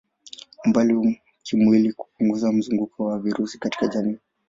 [0.63, 0.95] Umbali
[1.45, 4.17] kimwili hupunguza mzunguko wa virusi katika jamii.